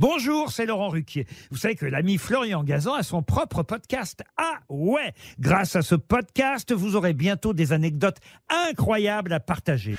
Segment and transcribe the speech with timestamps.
[0.00, 1.26] Bonjour, c'est Laurent Ruquier.
[1.50, 4.22] Vous savez que l'ami Florian Gazan a son propre podcast.
[4.36, 9.96] Ah ouais Grâce à ce podcast, vous aurez bientôt des anecdotes incroyables à partager.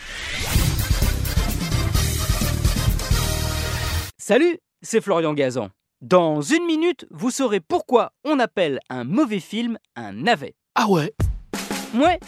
[4.18, 5.70] Salut, c'est Florian Gazan.
[6.00, 10.56] Dans une minute, vous saurez pourquoi on appelle un mauvais film un navet.
[10.76, 11.14] Ah ouais
[11.94, 12.20] Ouais,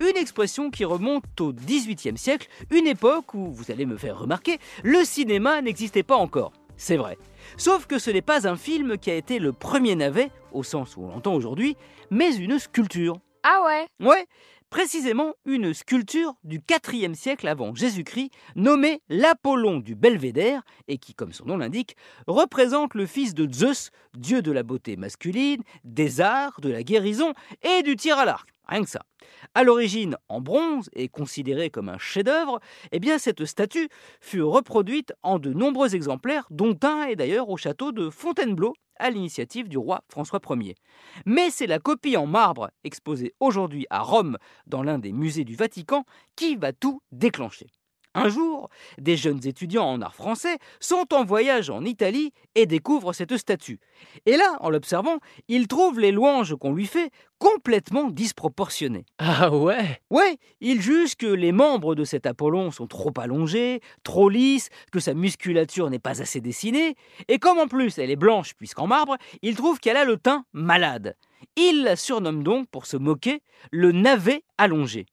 [0.00, 4.58] une expression qui remonte au XVIIIe siècle, une époque où, vous allez me faire remarquer,
[4.82, 6.52] le cinéma n'existait pas encore.
[6.80, 7.18] C'est vrai.
[7.58, 10.96] Sauf que ce n'est pas un film qui a été le premier navet, au sens
[10.96, 11.76] où on l'entend aujourd'hui,
[12.10, 13.20] mais une sculpture.
[13.42, 13.86] Ah ouais?
[14.00, 14.26] Ouais,
[14.70, 21.34] précisément une sculpture du IVe siècle avant Jésus-Christ, nommée l'Apollon du Belvédère, et qui, comme
[21.34, 26.62] son nom l'indique, représente le fils de Zeus, dieu de la beauté masculine, des arts,
[26.62, 28.48] de la guérison et du tir à l'arc.
[28.66, 29.02] Rien que ça.
[29.54, 32.60] À l'origine en bronze et considérée comme un chef-d'œuvre,
[32.92, 33.88] eh cette statue
[34.20, 39.10] fut reproduite en de nombreux exemplaires, dont un est d'ailleurs au château de Fontainebleau à
[39.10, 40.76] l'initiative du roi François Ier.
[41.26, 45.56] Mais c'est la copie en marbre exposée aujourd'hui à Rome dans l'un des musées du
[45.56, 46.04] Vatican
[46.36, 47.66] qui va tout déclencher.
[48.14, 53.12] Un jour, des jeunes étudiants en art français sont en voyage en Italie et découvrent
[53.12, 53.78] cette statue.
[54.26, 59.06] Et là, en l'observant, ils trouvent les louanges qu'on lui fait complètement disproportionnées.
[59.18, 60.00] Ah ouais?
[60.10, 64.98] Ouais, ils jugent que les membres de cet Apollon sont trop allongés, trop lisses, que
[64.98, 66.96] sa musculature n'est pas assez dessinée,
[67.28, 70.44] et comme en plus elle est blanche puisqu'en marbre, ils trouvent qu'elle a le teint
[70.52, 71.16] malade.
[71.56, 75.06] Ils la surnomment donc, pour se moquer, le navet allongé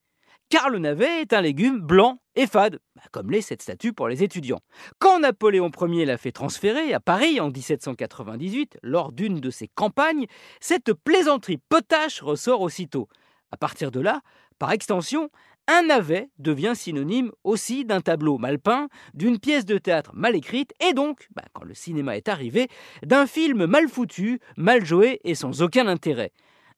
[0.50, 4.08] car le navet est un légume blanc et fade, bah, comme l'est cette statue pour
[4.08, 4.62] les étudiants.
[5.00, 10.28] Quand Napoléon Ier l'a fait transférer à Paris en 1798, lors d'une de ses campagnes,
[10.59, 13.08] cette plaisanterie potache ressort aussitôt.
[13.52, 14.22] À partir de là,
[14.59, 15.30] par extension,
[15.67, 20.73] un navet devient synonyme aussi d'un tableau mal peint, d'une pièce de théâtre mal écrite,
[20.80, 22.70] et donc, bah, quand le cinéma est arrivé,
[23.04, 26.32] d'un film mal foutu, mal joué et sans aucun intérêt.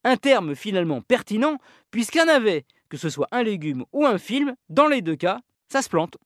[0.03, 1.57] Un terme finalement pertinent,
[1.91, 5.81] puisqu'un navet, que ce soit un légume ou un film, dans les deux cas, ça
[5.81, 6.17] se plante.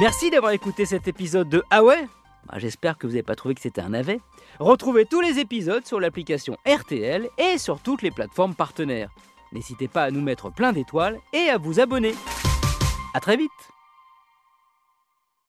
[0.00, 3.60] Merci d'avoir écouté cet épisode de Ah bah, J'espère que vous n'avez pas trouvé que
[3.60, 4.20] c'était un navet.
[4.58, 9.10] Retrouvez tous les épisodes sur l'application RTL et sur toutes les plateformes partenaires.
[9.52, 12.14] N'hésitez pas à nous mettre plein d'étoiles et à vous abonner.
[13.14, 13.50] A très vite